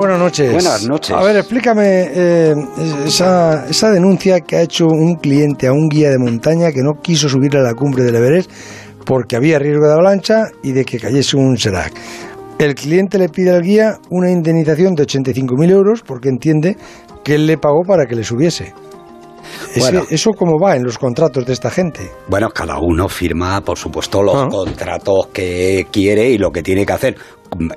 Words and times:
Buenas 0.00 0.18
noches. 0.18 0.50
Buenas 0.50 0.86
noches. 0.88 1.14
A 1.14 1.22
ver, 1.22 1.36
explícame 1.36 2.08
eh, 2.14 2.54
esa, 3.04 3.66
esa 3.68 3.90
denuncia 3.90 4.40
que 4.40 4.56
ha 4.56 4.62
hecho 4.62 4.86
un 4.86 5.16
cliente 5.16 5.66
a 5.66 5.72
un 5.74 5.90
guía 5.90 6.08
de 6.08 6.16
montaña 6.18 6.72
que 6.72 6.80
no 6.80 6.92
quiso 7.02 7.28
subir 7.28 7.54
a 7.58 7.60
la 7.62 7.74
cumbre 7.74 8.04
del 8.04 8.16
Everest 8.16 8.50
porque 9.04 9.36
había 9.36 9.58
riesgo 9.58 9.86
de 9.86 9.92
avalancha 9.92 10.44
y 10.62 10.72
de 10.72 10.86
que 10.86 10.98
cayese 10.98 11.36
un 11.36 11.58
serac. 11.58 11.92
El 12.58 12.74
cliente 12.74 13.18
le 13.18 13.28
pide 13.28 13.50
al 13.50 13.60
guía 13.60 13.98
una 14.08 14.30
indemnización 14.30 14.94
de 14.94 15.02
85.000 15.06 15.70
euros 15.70 16.00
porque 16.00 16.30
entiende 16.30 16.78
que 17.22 17.34
él 17.34 17.46
le 17.46 17.58
pagó 17.58 17.82
para 17.86 18.06
que 18.06 18.16
le 18.16 18.24
subiese. 18.24 18.72
Ese- 19.74 19.80
Bueno. 19.80 20.02
¿Eso 20.08 20.30
cómo 20.30 20.58
va 20.58 20.76
en 20.76 20.82
los 20.84 20.96
contratos 20.96 21.44
de 21.44 21.52
esta 21.52 21.70
gente? 21.70 22.10
Bueno, 22.26 22.48
cada 22.48 22.78
uno 22.78 23.06
firma, 23.06 23.60
por 23.60 23.76
supuesto, 23.76 24.22
los 24.22 24.34
Ah. 24.34 24.48
contratos 24.50 25.26
que 25.30 25.86
quiere 25.92 26.30
y 26.30 26.38
lo 26.38 26.50
que 26.50 26.62
tiene 26.62 26.86
que 26.86 26.92
hacer. 26.94 27.16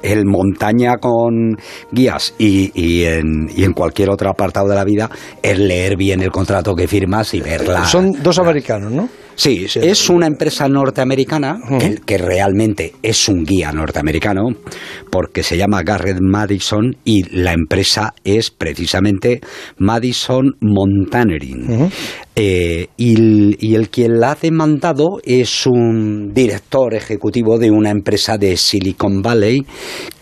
El 0.01 0.25
montaña 0.25 0.97
con 0.97 1.57
guías 1.91 2.33
y, 2.37 2.71
y 2.73 3.05
en, 3.05 3.49
y 3.55 3.63
en 3.63 3.73
cualquier 3.73 4.09
otro 4.09 4.29
apartado 4.29 4.67
de 4.67 4.75
la 4.75 4.83
vida 4.83 5.09
es 5.41 5.57
leer 5.57 5.97
bien 5.97 6.21
el 6.21 6.31
contrato 6.31 6.75
que 6.75 6.87
firmas 6.87 7.33
y 7.33 7.41
verla. 7.41 7.85
Son 7.85 8.11
dos 8.23 8.39
americanos, 8.39 8.91
¿no? 8.91 9.09
Sí, 9.35 9.67
Sí. 9.67 9.79
es 9.83 10.09
una 10.09 10.27
empresa 10.27 10.67
norteamericana 10.67 11.57
que, 11.79 11.95
que 12.05 12.17
realmente 12.17 12.93
es 13.01 13.27
un 13.27 13.43
guía 13.43 13.71
norteamericano 13.71 14.43
porque 15.09 15.43
se 15.43 15.57
llama 15.57 15.81
Garrett 15.83 16.19
Madison 16.21 16.95
y 17.03 17.23
la 17.35 17.53
empresa 17.53 18.13
es 18.23 18.51
precisamente 18.51 19.41
Madison 19.77 20.55
Mountaineering. 20.61 21.71
Ujú. 21.71 21.89
Eh, 22.35 22.87
y, 22.97 23.67
y 23.67 23.75
el 23.75 23.89
quien 23.89 24.19
la 24.19 24.31
ha 24.31 24.35
demandado 24.41 25.19
es 25.23 25.67
un 25.67 26.33
director 26.33 26.95
ejecutivo 26.95 27.59
de 27.59 27.69
una 27.69 27.91
empresa 27.91 28.37
de 28.37 28.57
Silicon 28.57 29.21
Valley 29.21 29.65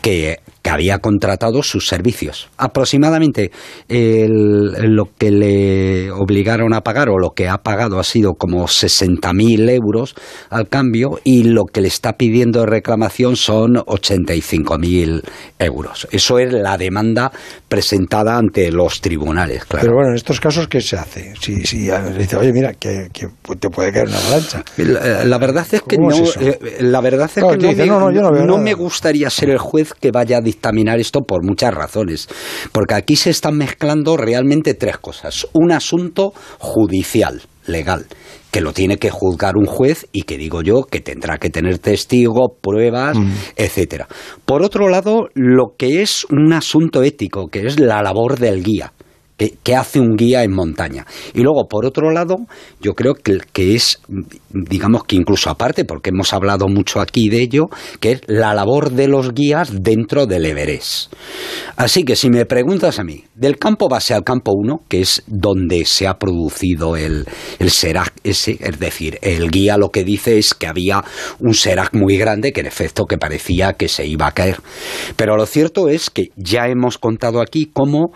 que, 0.01 0.39
que 0.61 0.69
había 0.69 0.99
contratado 0.99 1.63
sus 1.63 1.87
servicios. 1.87 2.49
Aproximadamente 2.57 3.51
el- 3.89 4.95
lo 4.95 5.05
que 5.17 5.31
le 5.31 6.11
obligaron 6.11 6.73
a 6.73 6.81
pagar 6.81 7.09
o 7.09 7.17
lo 7.17 7.31
que 7.31 7.47
ha 7.47 7.57
pagado 7.57 7.99
ha 7.99 8.03
sido 8.03 8.33
como 8.33 8.67
60.000 8.67 9.69
euros 9.69 10.15
al 10.49 10.67
cambio 10.67 11.19
y 11.23 11.43
lo 11.43 11.65
que 11.65 11.81
le 11.81 11.87
está 11.87 12.13
pidiendo 12.13 12.59
de 12.61 12.65
reclamación 12.67 13.35
son 13.35 13.77
85.000 13.87 15.21
euros. 15.59 16.07
Eso 16.11 16.39
es 16.39 16.51
la 16.53 16.77
demanda 16.77 17.31
presentada 17.67 18.37
ante 18.37 18.71
los 18.71 19.01
tribunales, 19.01 19.65
claro. 19.65 19.83
Pero 19.85 19.95
bueno, 19.95 20.09
en 20.09 20.15
estos 20.15 20.39
casos, 20.39 20.67
¿qué 20.67 20.81
se 20.81 20.97
hace? 20.97 21.33
Si, 21.39 21.63
si 21.65 21.87
le 21.87 22.13
dice, 22.19 22.35
oye, 22.37 22.51
mira, 22.53 22.73
que, 22.73 23.07
que 23.13 23.27
te 23.55 23.69
puede 23.69 23.91
caer 23.91 24.07
una 24.07 24.17
avalancha. 24.17 24.63
La, 24.77 25.23
la 25.25 25.37
verdad 25.37 25.65
es 25.71 25.81
que 25.81 25.95
¿Cómo 25.97 26.09
no, 26.09 26.15
es 26.15 26.37
eh, 26.37 26.59
la 26.81 27.01
verdad 27.01 27.25
es 27.27 27.33
Claro, 27.41 27.49
que 27.51 27.57
te 27.57 27.63
no, 27.63 27.69
dice, 27.69 27.81
me, 27.83 27.87
no, 27.87 27.99
no, 27.99 28.11
yo 28.11 28.45
no 28.45 28.57
me 28.57 28.73
gustaría 28.73 29.29
ser 29.29 29.49
el 29.49 29.57
juez 29.57 29.93
que 29.93 30.11
vaya 30.11 30.37
a 30.37 30.41
dictaminar 30.51 30.99
esto 30.99 31.21
por 31.21 31.43
muchas 31.43 31.73
razones, 31.73 32.27
porque 32.71 32.95
aquí 32.95 33.15
se 33.15 33.29
están 33.29 33.57
mezclando 33.57 34.17
realmente 34.17 34.73
tres 34.73 34.97
cosas: 34.97 35.47
un 35.53 35.71
asunto 35.71 36.33
judicial, 36.59 37.41
legal, 37.65 38.05
que 38.51 38.61
lo 38.61 38.73
tiene 38.73 38.97
que 38.97 39.09
juzgar 39.09 39.55
un 39.55 39.65
juez 39.65 40.07
y 40.11 40.23
que 40.23 40.37
digo 40.37 40.61
yo 40.61 40.83
que 40.83 40.99
tendrá 40.99 41.37
que 41.37 41.49
tener 41.49 41.79
testigos, 41.79 42.51
pruebas, 42.61 43.17
Mm. 43.17 43.31
etcétera. 43.55 44.07
Por 44.45 44.61
otro 44.63 44.89
lado, 44.89 45.29
lo 45.35 45.75
que 45.77 46.01
es 46.01 46.25
un 46.29 46.51
asunto 46.53 47.03
ético, 47.03 47.47
que 47.47 47.65
es 47.67 47.79
la 47.79 48.01
labor 48.01 48.37
del 48.37 48.61
guía 48.63 48.91
que, 49.63 49.75
hace 49.75 49.99
un 49.99 50.15
guía 50.15 50.43
en 50.43 50.53
montaña. 50.53 51.05
Y 51.33 51.41
luego, 51.41 51.67
por 51.67 51.85
otro 51.85 52.11
lado, 52.11 52.37
yo 52.81 52.93
creo 52.93 53.15
que, 53.15 53.39
que 53.51 53.75
es, 53.75 53.99
digamos 54.49 55.03
que 55.05 55.15
incluso 55.15 55.49
aparte, 55.49 55.85
porque 55.85 56.09
hemos 56.09 56.33
hablado 56.33 56.67
mucho 56.67 56.99
aquí 56.99 57.29
de 57.29 57.41
ello, 57.41 57.69
que 57.99 58.13
es 58.13 58.21
la 58.27 58.53
labor 58.53 58.91
de 58.91 59.07
los 59.07 59.33
guías 59.33 59.81
dentro 59.81 60.25
del 60.25 60.45
Everest. 60.45 61.13
Así 61.75 62.03
que 62.03 62.15
si 62.15 62.29
me 62.29 62.45
preguntas 62.45 62.99
a 62.99 63.03
mí, 63.03 63.23
del 63.35 63.57
campo 63.57 63.87
base 63.87 64.13
al 64.13 64.23
campo 64.23 64.51
1, 64.55 64.83
que 64.87 65.01
es 65.01 65.23
donde 65.27 65.85
se 65.85 66.07
ha 66.07 66.17
producido 66.17 66.95
el, 66.95 67.25
el 67.59 67.71
Serac 67.71 68.13
ese, 68.23 68.57
es 68.59 68.79
decir, 68.79 69.17
el 69.21 69.49
guía 69.49 69.77
lo 69.77 69.89
que 69.89 70.03
dice 70.03 70.37
es 70.37 70.53
que 70.53 70.67
había 70.67 71.03
un 71.39 71.53
Serac 71.53 71.93
muy 71.93 72.17
grande 72.17 72.51
que 72.51 72.61
en 72.61 72.67
efecto 72.67 73.05
que 73.05 73.17
parecía 73.17 73.73
que 73.73 73.87
se 73.87 74.05
iba 74.05 74.27
a 74.27 74.31
caer. 74.31 74.57
Pero 75.15 75.35
lo 75.35 75.45
cierto 75.45 75.89
es 75.89 76.09
que 76.09 76.31
ya 76.35 76.67
hemos 76.67 76.97
contado 76.97 77.41
aquí 77.41 77.69
cómo 77.71 78.11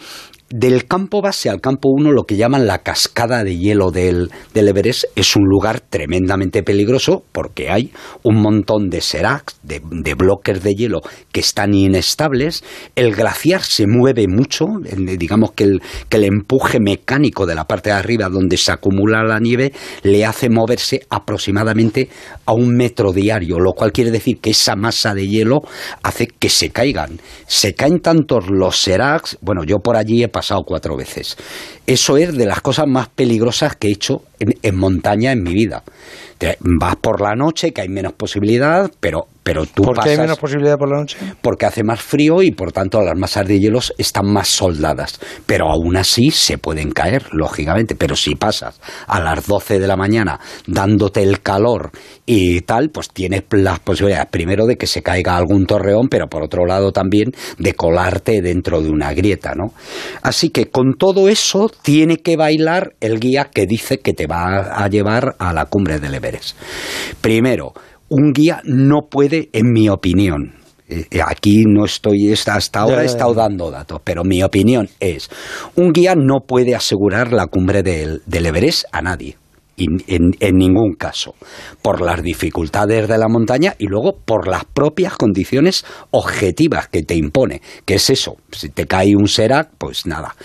del 0.49 0.85
campo 0.85 1.21
base 1.21 1.49
al 1.49 1.59
campo 1.59 1.89
1, 1.89 2.11
lo 2.11 2.23
que 2.23 2.37
llaman 2.37 2.67
la 2.67 2.79
cascada 2.79 3.43
de 3.43 3.57
hielo 3.57 3.89
del, 3.89 4.29
del 4.53 4.67
Everest, 4.67 5.05
es 5.15 5.35
un 5.35 5.43
lugar 5.43 5.79
tremendamente 5.79 6.61
peligroso 6.61 7.23
porque 7.31 7.69
hay 7.71 7.91
un 8.23 8.41
montón 8.41 8.89
de 8.89 9.01
seracs, 9.01 9.57
de, 9.63 9.81
de 9.83 10.13
bloques 10.13 10.61
de 10.61 10.73
hielo 10.73 11.01
que 11.31 11.39
están 11.39 11.73
inestables. 11.73 12.63
El 12.95 13.15
glaciar 13.15 13.63
se 13.63 13.87
mueve 13.87 14.27
mucho, 14.27 14.67
digamos 15.17 15.53
que 15.53 15.63
el, 15.63 15.81
que 16.09 16.17
el 16.17 16.25
empuje 16.25 16.79
mecánico 16.79 17.47
de 17.47 17.55
la 17.55 17.65
parte 17.65 17.89
de 17.89 17.95
arriba 17.95 18.29
donde 18.29 18.57
se 18.57 18.71
acumula 18.71 19.23
la 19.23 19.39
nieve 19.39 19.73
le 20.03 20.25
hace 20.25 20.49
moverse 20.49 21.01
aproximadamente 21.09 22.09
a 22.45 22.53
un 22.53 22.75
metro 22.75 23.13
diario, 23.13 23.59
lo 23.59 23.73
cual 23.73 23.91
quiere 23.91 24.11
decir 24.11 24.39
que 24.39 24.51
esa 24.51 24.75
masa 24.75 25.15
de 25.15 25.27
hielo 25.27 25.61
hace 26.03 26.27
que 26.27 26.49
se 26.49 26.69
caigan. 26.69 27.19
Se 27.47 27.73
caen 27.73 27.99
tantos 27.99 28.45
los 28.49 28.77
seracs, 28.77 29.39
bueno, 29.41 29.63
yo 29.63 29.77
por 29.79 29.95
allí 29.95 30.23
he 30.23 30.34
pasado 30.35 30.65
cuatro 30.65 30.97
veces. 30.97 31.37
Eso 31.87 32.17
es 32.17 32.35
de 32.35 32.45
las 32.45 32.59
cosas 32.59 32.87
más 32.87 33.07
peligrosas 33.07 33.77
que 33.77 33.87
he 33.87 33.91
hecho 33.91 34.21
en, 34.39 34.53
en 34.61 34.75
montaña 34.77 35.31
en 35.31 35.43
mi 35.43 35.53
vida. 35.53 35.83
Te- 36.37 36.57
vas 36.59 36.95
por 36.97 37.21
la 37.21 37.33
noche, 37.35 37.71
que 37.71 37.81
hay 37.81 37.87
menos 37.89 38.13
posibilidad, 38.13 38.91
pero, 38.99 39.27
pero 39.41 39.65
tú 39.65 39.83
¿Por 39.83 39.95
qué 39.95 40.09
hay 40.09 40.15
pasas 40.15 40.19
menos 40.25 40.39
posibilidad 40.39 40.77
por 40.77 40.89
la 40.89 40.97
noche? 40.99 41.17
porque 41.41 41.65
hace 41.65 41.83
más 41.83 42.01
frío 42.01 42.41
y 42.41 42.51
por 42.51 42.73
tanto 42.73 43.01
las 43.01 43.17
masas 43.17 43.47
de 43.47 43.57
hielos 43.59 43.93
están 43.97 44.25
más 44.31 44.49
soldadas. 44.49 45.19
Pero 45.45 45.71
aún 45.71 45.95
así 45.95 46.31
se 46.31 46.57
pueden 46.57 46.91
caer, 46.91 47.27
lógicamente. 47.31 47.95
Pero 47.95 48.17
si 48.17 48.35
pasas 48.35 48.81
a 49.07 49.21
las 49.21 49.47
12 49.47 49.79
de 49.79 49.87
la 49.87 49.95
mañana 49.95 50.39
dándote 50.67 51.23
el 51.23 51.39
calor 51.41 51.91
y 52.25 52.59
tal, 52.61 52.89
pues 52.89 53.09
tienes 53.09 53.43
las 53.51 53.79
posibilidades 53.79 54.27
primero 54.29 54.65
de 54.65 54.75
que 54.75 54.87
se 54.87 55.01
caiga 55.01 55.37
algún 55.37 55.65
torreón, 55.65 56.09
pero 56.09 56.27
por 56.27 56.43
otro 56.43 56.65
lado 56.65 56.91
también 56.91 57.31
de 57.57 57.73
colarte 57.73 58.41
dentro 58.41 58.81
de 58.81 58.89
una 58.89 59.13
grieta, 59.13 59.53
¿no? 59.55 59.73
Así 60.21 60.49
que 60.49 60.65
con 60.65 60.95
todo 60.97 61.29
eso 61.29 61.71
tiene 61.81 62.17
que 62.17 62.35
bailar 62.35 62.93
el 62.99 63.19
guía 63.21 63.49
que 63.53 63.65
dice 63.65 63.99
que 63.99 64.13
te 64.13 64.24
va 64.27 64.75
a 64.75 64.87
llevar 64.87 65.35
a 65.39 65.53
la 65.53 65.65
cumbre 65.65 65.99
del 65.99 66.13
Everest. 66.13 66.57
Primero, 67.21 67.73
un 68.09 68.33
guía 68.33 68.61
no 68.65 69.07
puede, 69.09 69.49
en 69.53 69.71
mi 69.71 69.89
opinión, 69.89 70.53
eh, 70.87 71.05
eh, 71.09 71.19
aquí 71.25 71.63
no 71.65 71.85
estoy, 71.85 72.31
hasta 72.31 72.79
ahora 72.79 73.01
he 73.01 73.05
estado 73.05 73.33
dando 73.33 73.71
datos, 73.71 74.01
pero 74.03 74.23
mi 74.23 74.43
opinión 74.43 74.87
es, 74.99 75.29
un 75.75 75.91
guía 75.91 76.13
no 76.15 76.41
puede 76.47 76.75
asegurar 76.75 77.33
la 77.33 77.47
cumbre 77.47 77.81
del, 77.81 78.21
del 78.25 78.45
Everest 78.45 78.85
a 78.91 79.01
nadie. 79.01 79.35
En, 79.77 80.57
ningún 80.57 80.93
caso, 80.93 81.35
por 81.81 82.01
las 82.01 82.21
dificultades 82.23 83.07
de 83.07 83.17
la 83.17 83.27
montaña 83.27 83.75
y 83.77 83.87
luego 83.87 84.17
por 84.23 84.47
las 84.47 84.65
propias 84.65 85.15
condiciones 85.15 85.85
objetivas 86.11 86.87
que 86.87 87.03
te 87.03 87.15
impone, 87.15 87.61
que 87.85 87.95
es 87.95 88.09
eso, 88.09 88.37
si 88.51 88.69
te 88.69 88.85
cae 88.85 89.15
un 89.15 89.27
Serac, 89.27 89.69
pues 89.77 90.05
nada. 90.05 90.35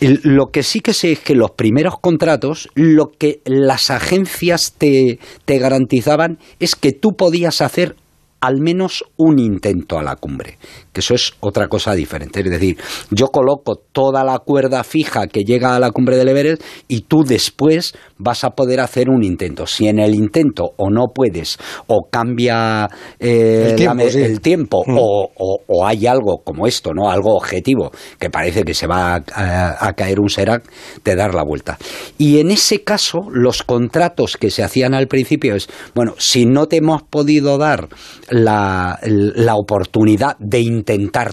Lo 0.00 0.46
que 0.46 0.62
sí 0.62 0.80
que 0.80 0.92
sé 0.92 1.12
es 1.12 1.20
que 1.20 1.34
los 1.34 1.52
primeros 1.52 1.98
contratos, 2.00 2.68
lo 2.74 3.12
que 3.18 3.40
las 3.44 3.90
agencias 3.90 4.74
te, 4.76 5.18
te 5.44 5.58
garantizaban 5.58 6.38
es 6.60 6.74
que 6.74 6.92
tú 6.92 7.16
podías 7.16 7.60
hacer 7.60 7.96
al 8.40 8.60
menos 8.60 9.04
un 9.16 9.38
intento 9.38 9.98
a 9.98 10.02
la 10.02 10.16
cumbre, 10.16 10.58
que 10.96 11.00
eso 11.00 11.12
es 11.14 11.34
otra 11.40 11.68
cosa 11.68 11.94
diferente. 11.94 12.40
Es 12.40 12.48
decir, 12.50 12.78
yo 13.10 13.26
coloco 13.26 13.74
toda 13.92 14.24
la 14.24 14.38
cuerda 14.38 14.82
fija 14.82 15.26
que 15.26 15.42
llega 15.44 15.76
a 15.76 15.78
la 15.78 15.90
cumbre 15.90 16.16
del 16.16 16.28
Everest 16.30 16.62
y 16.88 17.02
tú 17.02 17.22
después 17.22 17.92
vas 18.16 18.44
a 18.44 18.50
poder 18.52 18.80
hacer 18.80 19.10
un 19.10 19.22
intento. 19.22 19.66
Si 19.66 19.88
en 19.88 19.98
el 19.98 20.14
intento 20.14 20.70
o 20.78 20.88
no 20.88 21.08
puedes, 21.14 21.58
o 21.86 22.08
cambia 22.10 22.88
eh, 23.20 23.66
El 23.72 23.76
tiempo, 23.76 23.94
la 23.98 24.04
me- 24.04 24.10
sí. 24.10 24.22
el 24.22 24.40
tiempo 24.40 24.84
Mm. 24.86 24.96
o, 24.98 25.28
o- 25.36 25.58
o 25.66 25.86
hay 25.86 26.06
algo 26.06 26.38
como 26.42 26.66
esto, 26.66 26.94
¿no? 26.94 27.10
Algo 27.10 27.36
objetivo, 27.36 27.90
que 28.18 28.30
parece 28.30 28.62
que 28.62 28.72
se 28.72 28.86
va 28.86 29.16
a, 29.16 29.22
a- 29.34 29.88
a 29.88 29.92
caer 29.92 30.18
un 30.18 30.30
Serac, 30.30 30.62
te 31.02 31.14
das 31.14 31.34
la 31.34 31.42
vuelta. 31.44 31.76
Y 32.16 32.38
en 32.40 32.50
ese 32.50 32.82
caso, 32.84 33.26
los 33.30 33.62
contratos 33.62 34.38
que 34.38 34.48
se 34.50 34.62
hacían 34.62 34.94
al 34.94 35.08
principio 35.08 35.56
es, 35.56 35.68
bueno, 35.94 36.14
si 36.16 36.46
no 36.46 36.68
te 36.68 36.76
hemos 36.78 37.02
podido 37.02 37.58
dar 37.58 37.90
la, 38.30 38.98
la 39.04 39.56
oportunidad 39.56 40.36
de 40.38 40.60
intentar 40.60 40.85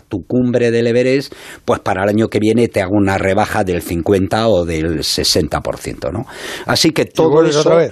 tu 0.08 0.26
cumbre 0.28 0.72
del 0.72 0.88
Everest, 0.88 1.34
pues 1.66 1.80
para 1.80 2.04
el 2.04 2.10
año 2.10 2.28
que 2.28 2.40
viene 2.40 2.68
te 2.68 2.82
hago 2.82 2.94
una 2.96 3.18
rebaja 3.18 3.64
del 3.64 3.82
50 3.82 4.48
o 4.48 4.66
del 4.66 5.00
60%, 5.00 6.12
¿no? 6.12 6.26
Así 6.66 6.92
que 6.92 7.06
todo 7.06 7.44
eso... 7.44 7.62
otra 7.62 7.76
vez. 7.76 7.92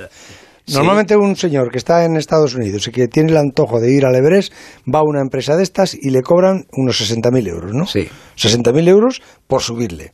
Sí. 0.65 0.75
Normalmente 0.75 1.15
un 1.17 1.35
señor 1.35 1.71
que 1.71 1.79
está 1.79 2.05
en 2.05 2.15
Estados 2.15 2.53
Unidos 2.53 2.87
y 2.87 2.91
que 2.91 3.07
tiene 3.07 3.31
el 3.31 3.37
antojo 3.37 3.79
de 3.79 3.91
ir 3.91 4.05
al 4.05 4.15
Everest 4.15 4.53
va 4.87 4.99
a 4.99 5.03
una 5.03 5.19
empresa 5.19 5.57
de 5.57 5.63
estas 5.63 5.95
y 5.95 6.11
le 6.11 6.21
cobran 6.21 6.65
unos 6.73 7.01
60.000 7.01 7.47
euros, 7.47 7.73
¿no? 7.73 7.87
Sí. 7.87 8.07
60.000 8.37 8.87
euros 8.87 9.21
por 9.47 9.61
subirle. 9.61 10.13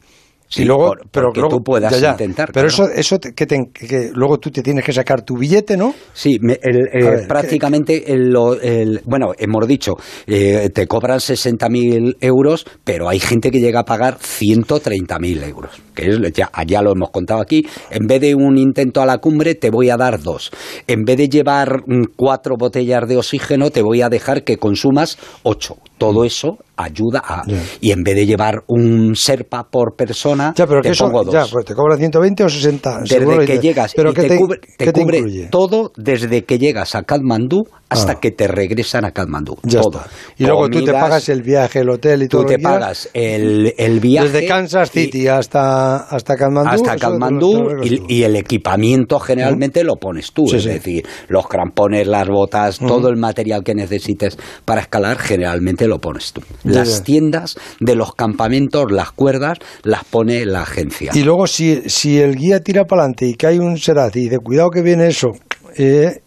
Sí, 0.50 0.64
luego, 0.64 0.96
pero 1.12 1.32
que 1.34 1.42
tú 1.42 1.62
puedas 1.62 2.02
intentar. 2.02 2.52
Pero 2.54 2.68
eso, 2.68 2.90
eso 2.90 3.20
que, 3.20 3.34
que, 3.34 4.12
luego 4.14 4.38
tú 4.38 4.50
te 4.50 4.64
tienes 4.64 4.86
que 4.86 4.94
sacar 4.94 5.24
tu 5.24 5.38
billete, 5.38 5.76
¿no? 5.76 5.94
Sí, 6.14 6.40
eh, 6.42 7.26
prácticamente 7.28 8.14
el, 8.14 9.02
bueno, 9.06 9.34
hemos 9.38 9.68
dicho, 9.68 9.96
eh, 10.26 10.70
te 10.74 10.88
cobran 10.88 11.20
60.000 11.20 12.18
euros, 12.22 12.66
pero 12.84 13.10
hay 13.10 13.20
gente 13.20 13.52
que 13.52 13.60
llega 13.60 13.82
a 13.82 13.86
pagar 13.86 14.18
130.000 14.20 15.44
euros, 15.50 15.72
que 15.94 16.08
es, 16.08 16.20
ya, 16.34 16.50
ya 16.66 16.82
lo 16.82 16.94
hemos 16.94 17.10
contado 17.10 17.42
aquí. 17.42 17.66
En 17.92 18.08
vez 18.08 18.22
de 18.22 18.34
un 18.34 18.58
intento 18.58 19.02
a 19.02 19.06
la 19.06 19.18
cumbre, 19.18 19.56
te 19.56 19.70
voy 19.70 19.90
a 19.90 19.98
dar 19.98 20.22
dos. 20.22 20.52
En 20.88 21.04
vez 21.04 21.18
de 21.18 21.28
llevar 21.28 21.84
mm, 21.86 22.14
cuatro 22.16 22.56
botellas 22.58 23.08
de 23.08 23.18
oxígeno, 23.18 23.70
te 23.70 23.82
voy 23.82 24.02
a 24.02 24.10
dejar 24.10 24.44
que 24.44 24.58
consumas 24.58 25.18
ocho. 25.44 25.76
Todo 25.98 26.24
eso 26.24 26.58
ayuda 26.78 27.22
a... 27.26 27.44
Y 27.82 27.92
en 27.92 28.04
vez 28.04 28.16
de 28.16 28.26
llevar 28.26 28.64
un 28.68 29.16
serpa 29.16 29.64
por 29.64 29.96
persona, 29.96 30.54
ya, 30.56 30.68
pero 30.68 30.82
te 30.82 30.94
pongo 30.94 31.24
dos. 31.24 31.34
Ya, 31.34 31.46
pues 31.52 31.66
te 31.66 31.74
cobra 31.74 31.98
120 31.98 32.44
o 32.44 32.50
60. 32.50 33.00
Desde 33.02 33.46
que 33.46 33.60
llegas 33.60 33.94
pero 33.96 34.12
y 34.12 34.14
te, 34.14 34.38
cubre, 34.38 34.60
te, 34.78 34.94
cubre 34.94 35.48
todo 35.50 35.92
desde 35.98 36.44
que 36.46 36.60
llegas 36.60 36.96
a 36.96 37.04
Kathmandú 37.04 37.64
hasta 37.90 38.14
ah. 38.14 38.20
que 38.20 38.32
te 38.32 38.48
regresan 38.48 39.06
a 39.06 39.12
Kathmandú. 39.12 39.58
Ya 39.64 39.82
todo. 39.82 40.00
Está. 40.00 40.12
Y 40.38 40.46
luego 40.46 40.70
tú 40.70 40.84
te 40.84 40.92
pagas 40.92 41.30
el 41.30 41.42
viaje, 41.42 41.80
el 41.80 41.90
hotel 41.90 42.24
y 42.24 42.28
todo. 42.28 42.44
Tú 42.44 42.50
te 42.50 42.60
pagas 42.60 43.10
el, 43.14 43.74
el, 43.78 44.00
viaje. 44.00 44.30
Desde 44.30 44.48
Kansas 44.48 44.92
City 44.92 45.28
hasta, 45.28 45.98
hasta 45.98 46.36
Kathmandú. 46.36 46.70
Hasta 46.70 46.96
Kathmandú 46.98 47.84
y, 47.84 48.24
el 48.24 48.36
equipamiento 48.36 49.20
generalmente 49.20 49.84
lo 49.84 49.96
pones 49.96 50.34
tú. 50.34 50.54
es 50.54 50.66
decir, 50.66 51.06
los 51.30 51.48
crampones, 51.48 52.08
las 52.08 52.28
botas, 52.28 52.80
todo 52.80 53.10
el 53.10 53.16
material 53.16 53.64
que 53.64 53.74
necesites 53.74 54.38
para 54.66 54.82
escalar 54.82 55.18
generalmente 55.18 55.87
lo 55.88 56.00
pones 56.00 56.34
tú 56.34 56.42
las 56.64 57.04
tiendas 57.04 57.58
de 57.80 57.96
los 57.96 58.14
campamentos, 58.16 58.92
las 58.92 59.12
cuerdas, 59.12 59.58
las 59.84 60.04
pone 60.06 60.46
la 60.46 60.62
agencia. 60.62 61.12
Y 61.14 61.24
luego 61.24 61.48
si, 61.48 61.90
si 61.90 62.20
el 62.20 62.36
guía 62.36 62.62
tira 62.62 62.86
para 62.86 63.04
adelante 63.04 63.28
y 63.28 63.34
que 63.34 63.48
hay 63.48 63.60
un 63.60 63.78
seraz 63.78 64.16
y 64.16 64.22
dice, 64.22 64.40
cuidado 64.40 64.70
que 64.70 64.82
viene 64.82 65.08
eso, 65.08 65.32
eh, 65.78 66.22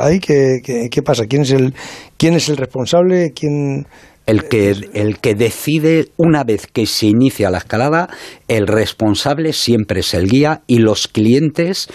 ahí 0.00 0.20
¿qué, 0.20 0.60
qué, 0.90 1.02
pasa? 1.02 1.26
¿Quién 1.26 1.42
es 1.42 1.52
el, 1.52 1.74
quién 2.16 2.34
es 2.34 2.48
el 2.48 2.56
responsable? 2.56 3.32
¿Quién...? 3.34 3.86
El 4.26 4.44
que, 4.44 4.70
el 4.94 5.18
que 5.18 5.34
decide 5.34 6.10
una 6.16 6.44
vez 6.44 6.68
que 6.68 6.86
se 6.86 7.06
inicia 7.06 7.50
la 7.50 7.58
escalada, 7.58 8.10
el 8.46 8.68
responsable 8.68 9.52
siempre 9.52 10.00
es 10.00 10.14
el 10.14 10.28
guía 10.28 10.62
y 10.68 10.78
los 10.78 11.08
clientes 11.08 11.88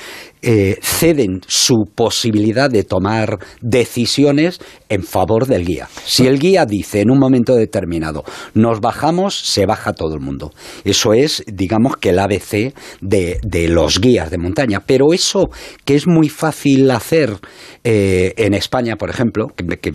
eh, 0.47 0.77
ceden 0.80 1.42
su 1.47 1.86
posibilidad 1.95 2.69
de 2.69 2.83
tomar 2.83 3.39
decisiones 3.62 4.59
en 4.89 5.01
favor 5.01 5.47
del 5.47 5.65
guía. 5.65 5.89
Si 6.06 6.27
el 6.27 6.38
guía 6.38 6.68
dice 6.68 7.01
en 7.01 7.09
un 7.09 7.18
momento 7.18 7.56
determinado, 7.56 8.24
nos 8.53 8.80
bajamos, 8.80 9.36
se 9.36 9.65
baja 9.65 9.94
todo 9.94 10.13
el 10.13 10.21
mundo. 10.21 10.51
Eso 10.83 11.13
es, 11.13 11.44
digamos, 11.47 11.97
que 11.97 12.12
el 12.12 12.19
ABC 12.19 12.75
de, 13.01 13.39
de 13.42 13.68
los 13.68 14.00
guías 14.00 14.30
de 14.30 14.38
montaña. 14.38 14.83
Pero 14.86 15.13
eso 15.13 15.50
que 15.83 15.95
es 15.95 16.06
muy 16.06 16.30
fácil 16.30 16.91
hacer 16.91 17.39
eh, 17.88 18.33
en 18.38 18.56
España, 18.56 18.95
por 18.95 19.12
ejemplo, 19.12 19.48
que, 19.56 19.94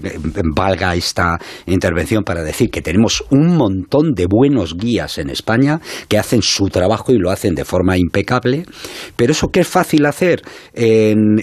valga 0.54 0.94
esta 0.94 1.38
intervención 1.66 2.22
para 2.22 2.42
decir 2.42 2.70
que 2.70 2.82
tenemos 2.82 3.24
un 3.30 3.56
montón 3.56 4.14
de 4.14 4.26
buenos 4.30 4.76
guías 4.76 5.18
en 5.18 5.28
España 5.28 5.80
que 6.08 6.16
hacen 6.18 6.40
su 6.42 6.68
trabajo 6.68 7.12
y 7.12 7.18
lo 7.18 7.30
hacen 7.30 7.56
de 7.56 7.64
forma 7.64 7.98
impecable, 7.98 8.64
pero 9.16 9.32
eso 9.32 9.48
que 9.48 9.60
es 9.60 9.68
fácil 9.68 10.06
hacer 10.06 10.39
en, 10.74 11.40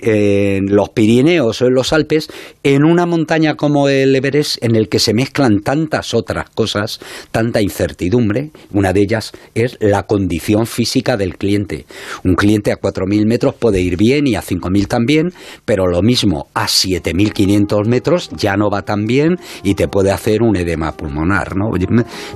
los 0.68 0.90
Pirineos 0.90 1.62
o 1.62 1.68
en 1.68 1.74
los 1.74 1.94
Alpes, 1.94 2.30
en 2.64 2.84
una 2.84 3.06
montaña 3.06 3.56
como 3.56 3.90
el 3.90 4.16
Everest, 4.16 4.64
en 4.64 4.76
el 4.76 4.90
que 4.90 5.00
se 5.00 5.14
mezclan 5.14 5.62
tantas 5.62 6.14
otras 6.14 6.50
cosas, 6.50 7.00
tanta 7.32 7.62
incertidumbre, 7.62 8.52
una 8.72 8.94
de 8.94 9.02
ellas 9.02 9.32
es 9.56 9.78
la 9.80 10.04
condición 10.04 10.66
física 10.66 11.18
del 11.18 11.38
cliente. 11.38 11.86
Un 12.24 12.36
cliente 12.36 12.72
a 12.72 12.80
4.000 12.80 13.26
metros 13.26 13.56
puede 13.56 13.82
ir 13.82 13.98
bien 13.98 14.28
y 14.28 14.36
a 14.36 14.42
5.000 14.42 14.88
también, 14.88 15.34
pero 15.66 15.88
lo 15.88 16.02
mismo 16.02 16.48
a 16.54 16.66
7.500 16.66 17.86
metros 17.88 18.30
ya 18.36 18.56
no 18.56 18.70
va 18.70 18.84
tan 18.84 19.06
bien 19.06 19.38
y 19.64 19.76
te 19.76 19.88
puede 19.88 20.12
hacer 20.12 20.42
un 20.42 20.56
edema 20.56 20.92
pulmonar. 20.94 21.56
¿no? 21.56 21.72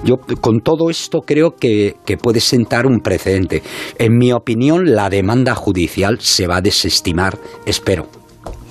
Yo 0.04 0.18
con 0.18 0.62
todo 0.62 0.90
esto 0.90 1.22
creo 1.22 1.56
que, 1.56 1.96
que 2.06 2.18
puede 2.18 2.40
sentar 2.40 2.86
un 2.86 3.00
precedente. 3.00 3.62
En 3.98 4.18
mi 4.18 4.32
opinión, 4.32 4.96
la 4.96 5.10
demanda 5.10 5.56
judicial 5.56 6.20
se 6.20 6.48
va 6.48 6.51
a 6.58 6.62
desestimar, 6.62 7.38
espero. 7.66 8.08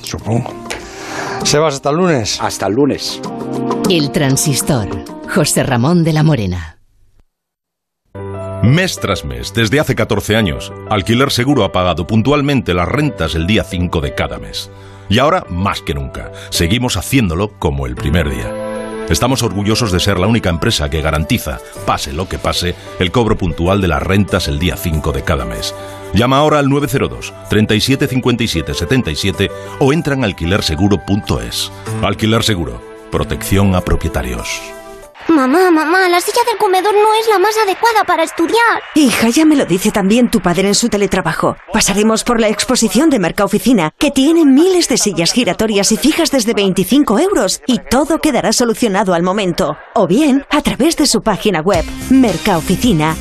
Supongo. 0.03 0.53
Sebas, 1.44 1.75
hasta 1.75 1.91
el 1.91 1.97
lunes. 1.97 2.38
Hasta 2.41 2.67
el 2.67 2.75
lunes. 2.75 3.21
El 3.88 4.12
transistor. 4.12 4.88
José 5.35 5.62
Ramón 5.62 6.05
de 6.05 6.12
la 6.12 6.23
Morena. 6.23 6.79
Mes 8.62 8.99
tras 9.00 9.25
mes, 9.25 9.55
desde 9.55 9.81
hace 9.81 9.94
14 9.94 10.37
años, 10.37 10.71
Alquiler 10.91 11.31
Seguro 11.31 11.65
ha 11.65 11.73
pagado 11.73 12.06
puntualmente 12.06 12.75
las 12.75 12.88
rentas 12.88 13.35
el 13.35 13.47
día 13.47 13.65
5 13.65 14.00
de 14.03 14.15
cada 14.15 14.38
mes. 14.38 14.71
Y 15.09 15.19
ahora, 15.19 15.47
más 15.49 15.81
que 15.81 15.94
nunca, 15.94 16.31
seguimos 16.50 16.97
haciéndolo 16.97 17.59
como 17.59 17.87
el 17.87 17.94
primer 17.94 18.29
día. 18.29 18.69
Estamos 19.11 19.43
orgullosos 19.43 19.91
de 19.91 19.99
ser 19.99 20.21
la 20.21 20.29
única 20.29 20.51
empresa 20.51 20.89
que 20.89 21.03
garantiza, 21.03 21.59
pase 21.85 22.12
lo 22.12 22.29
que 22.29 22.39
pase, 22.39 22.77
el 23.01 23.11
cobro 23.11 23.37
puntual 23.37 23.81
de 23.81 23.89
las 23.89 24.01
rentas 24.03 24.47
el 24.47 24.61
día 24.61 24.77
5 24.77 25.11
de 25.11 25.25
cada 25.25 25.45
mes. 25.45 25.75
Llama 26.15 26.39
ahora 26.39 26.61
al 26.61 26.69
902 26.69 27.35
37 27.49 28.07
57 28.07 28.73
77 28.73 29.51
o 29.81 29.93
entra 29.93 30.15
en 30.15 30.25
alquilerseguro.es. 30.25 31.73
Alquiler 32.03 32.45
Seguro. 32.45 32.81
Protección 33.11 33.75
a 33.75 33.81
propietarios. 33.81 34.80
Mamá, 35.31 35.71
mamá, 35.71 36.09
la 36.09 36.21
silla 36.21 36.43
del 36.44 36.59
comedor 36.59 36.93
no 36.93 37.15
es 37.21 37.29
la 37.29 37.38
más 37.38 37.56
adecuada 37.56 38.03
para 38.05 38.25
estudiar. 38.25 38.82
Hija, 38.97 39.29
ya 39.29 39.44
me 39.44 39.55
lo 39.55 39.65
dice 39.65 39.93
también 39.93 40.29
tu 40.29 40.41
padre 40.41 40.67
en 40.67 40.75
su 40.75 40.88
teletrabajo. 40.88 41.56
Pasaremos 41.73 42.25
por 42.25 42.41
la 42.41 42.49
exposición 42.49 43.11
de 43.11 43.21
Mercaoficina, 43.21 43.93
que 43.97 44.11
tiene 44.11 44.44
miles 44.44 44.88
de 44.88 44.99
sillas 44.99 45.32
giratorias 45.32 45.93
y 45.93 45.97
fijas 45.97 46.32
desde 46.32 46.53
25 46.53 47.21
euros, 47.21 47.62
y 47.69 47.79
todo 47.79 48.19
quedará 48.19 48.53
solucionado 48.53 49.15
al 49.15 49.23
momento. 49.23 49.77
O 49.94 50.09
bien, 50.09 50.44
a 50.50 50.62
través 50.62 50.97
de 50.97 51.06
su 51.06 51.23
página 51.23 51.61
web, 51.61 51.85
Mercaoficina, 52.11 53.17